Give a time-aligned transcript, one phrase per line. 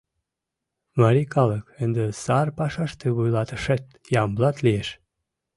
[0.99, 3.83] —Марий калык, ынде сар пашаште вуйлатышет
[4.23, 4.89] Ямблат лиеш!